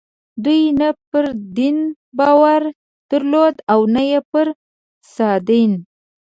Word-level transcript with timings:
دوی 0.43 0.61
نه 0.79 0.89
پر 1.09 1.25
دین 1.57 1.77
باور 2.17 2.61
درلود 3.09 3.55
او 3.73 3.79
نه 3.95 4.03
پر 4.31 4.47
سادین. 5.13 5.71